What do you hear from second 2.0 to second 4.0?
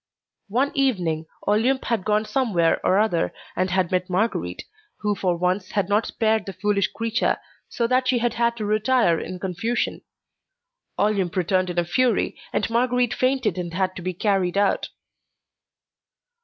gone somewhere or other, and had